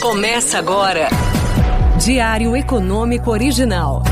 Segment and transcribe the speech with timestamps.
[0.00, 1.08] Começa agora.
[2.00, 4.04] Diário Econômico Original.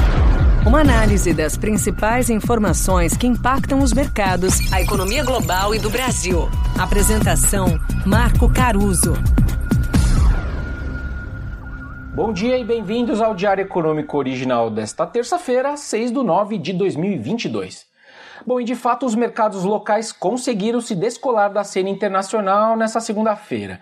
[0.67, 6.49] Uma análise das principais informações que impactam os mercados, a economia global e do Brasil.
[6.77, 9.15] Apresentação: Marco Caruso.
[12.13, 17.87] Bom dia e bem-vindos ao Diário Econômico Original desta terça-feira, 6 de nove de 2022.
[18.45, 23.81] Bom, e de fato os mercados locais conseguiram se descolar da cena internacional nessa segunda-feira.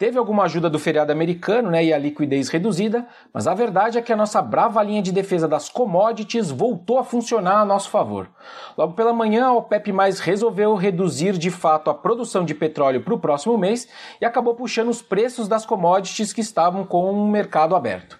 [0.00, 4.00] Teve alguma ajuda do feriado americano né, e a liquidez reduzida, mas a verdade é
[4.00, 8.30] que a nossa brava linha de defesa das commodities voltou a funcionar a nosso favor.
[8.78, 9.92] Logo pela manhã, a OPEP
[10.22, 14.88] resolveu reduzir de fato a produção de petróleo para o próximo mês e acabou puxando
[14.88, 18.18] os preços das commodities que estavam com o mercado aberto.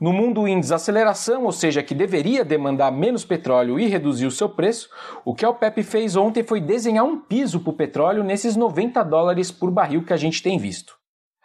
[0.00, 4.48] No mundo em desaceleração, ou seja, que deveria demandar menos petróleo e reduzir o seu
[4.48, 4.90] preço,
[5.24, 9.00] o que a OPEP fez ontem foi desenhar um piso para o petróleo nesses 90
[9.04, 10.98] dólares por barril que a gente tem visto.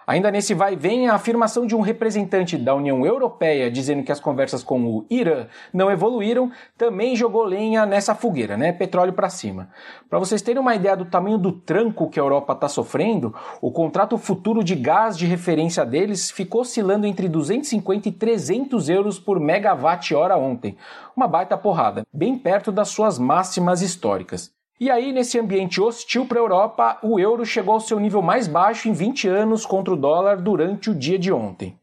[0.07, 4.19] Ainda nesse vai vem, a afirmação de um representante da União Europeia dizendo que as
[4.19, 8.71] conversas com o Irã não evoluíram também jogou lenha nessa fogueira, né?
[8.71, 9.69] Petróleo para cima.
[10.09, 13.71] Para vocês terem uma ideia do tamanho do tranco que a Europa está sofrendo, o
[13.71, 19.39] contrato futuro de gás de referência deles ficou oscilando entre 250 e 300 euros por
[19.39, 20.77] megawatt-hora ontem.
[21.15, 24.54] Uma baita porrada, bem perto das suas máximas históricas.
[24.77, 28.45] E aí, nesse ambiente hostil para a Europa, o euro chegou ao seu nível mais
[28.45, 31.79] baixo em 20 anos contra o dólar durante o dia de ontem.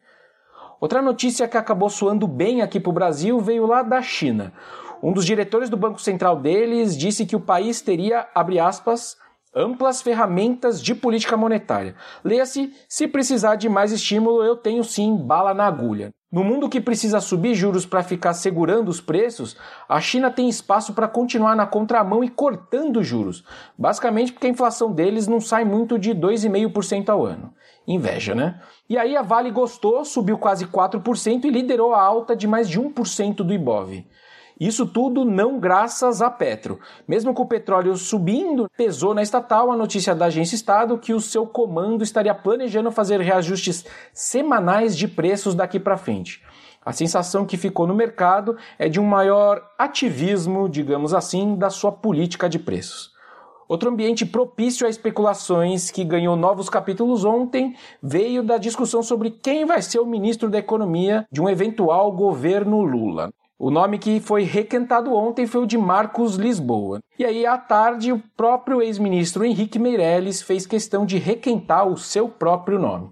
[0.78, 4.52] Outra notícia que acabou soando bem aqui para o Brasil veio lá da China.
[5.02, 9.16] Um dos diretores do Banco Central deles disse que o país teria, abre aspas,
[9.56, 11.94] amplas ferramentas de política monetária.
[12.22, 16.12] Leia-se, se precisar de mais estímulo, eu tenho sim bala na agulha.
[16.32, 19.54] No mundo que precisa subir juros para ficar segurando os preços,
[19.86, 23.44] a China tem espaço para continuar na contramão e cortando juros,
[23.76, 27.52] basicamente porque a inflação deles não sai muito de 2,5% ao ano.
[27.86, 28.62] Inveja, né?
[28.88, 32.80] E aí a Vale gostou, subiu quase 4% e liderou a alta de mais de
[32.80, 34.06] 1% do Ibov.
[34.62, 36.78] Isso tudo não graças a Petro.
[37.08, 41.20] Mesmo com o petróleo subindo, pesou na estatal a notícia da agência Estado que o
[41.20, 46.40] seu comando estaria planejando fazer reajustes semanais de preços daqui para frente.
[46.86, 51.90] A sensação que ficou no mercado é de um maior ativismo, digamos assim, da sua
[51.90, 53.10] política de preços.
[53.66, 59.64] Outro ambiente propício a especulações que ganhou novos capítulos ontem veio da discussão sobre quem
[59.64, 63.32] vai ser o ministro da Economia de um eventual governo Lula.
[63.64, 66.98] O nome que foi requentado ontem foi o de Marcos Lisboa.
[67.16, 72.28] E aí, à tarde, o próprio ex-ministro Henrique Meirelles fez questão de requentar o seu
[72.28, 73.10] próprio nome.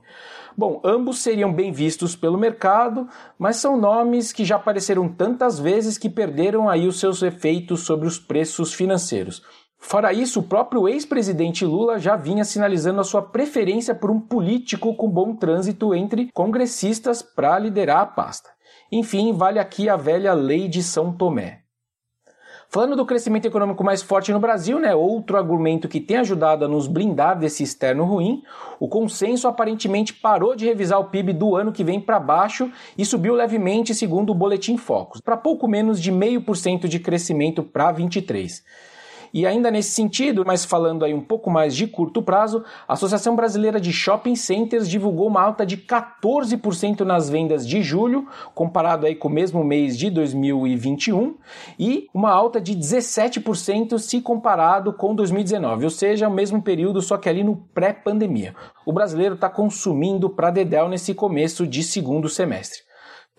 [0.59, 3.06] Bom, ambos seriam bem vistos pelo mercado,
[3.38, 8.09] mas são nomes que já apareceram tantas vezes que perderam aí os seus efeitos sobre
[8.09, 9.44] os preços financeiros.
[9.78, 14.97] Fora isso, o próprio ex-presidente Lula já vinha sinalizando a sua preferência por um político
[14.97, 18.50] com bom trânsito entre congressistas para liderar a pasta.
[18.91, 21.60] Enfim, vale aqui a velha lei de São Tomé.
[22.72, 26.69] Falando do crescimento econômico mais forte no Brasil, né, outro argumento que tem ajudado a
[26.69, 28.44] nos blindar desse externo ruim,
[28.78, 33.04] o consenso aparentemente parou de revisar o PIB do ano que vem para baixo e
[33.04, 38.62] subiu levemente segundo o Boletim Focus, para pouco menos de 0,5% de crescimento para 23.
[39.32, 43.36] E ainda nesse sentido, mas falando aí um pouco mais de curto prazo, a Associação
[43.36, 49.14] Brasileira de Shopping Centers divulgou uma alta de 14% nas vendas de julho, comparado aí
[49.14, 51.36] com o mesmo mês de 2021,
[51.78, 57.16] e uma alta de 17% se comparado com 2019, ou seja, o mesmo período, só
[57.16, 58.54] que ali no pré-pandemia.
[58.84, 62.89] O brasileiro está consumindo para dedéu nesse começo de segundo semestre.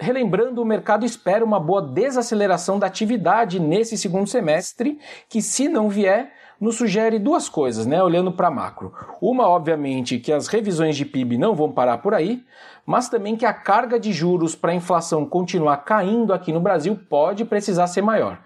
[0.02, 4.98] Relembrando, o mercado espera uma boa desaceleração da atividade nesse segundo semestre,
[5.30, 8.92] que se não vier, nos sugere duas coisas, né, olhando para macro.
[9.22, 12.44] Uma, obviamente, que as revisões de PIB não vão parar por aí,
[12.84, 17.00] mas também que a carga de juros para a inflação continuar caindo aqui no Brasil
[17.08, 18.40] pode precisar ser maior.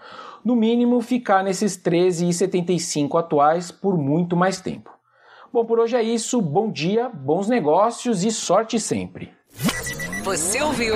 [0.43, 4.91] No mínimo, ficar nesses 13,75 atuais por muito mais tempo.
[5.53, 6.41] Bom, por hoje é isso.
[6.41, 9.31] Bom dia, bons negócios e sorte sempre.
[10.25, 10.96] Você ouviu?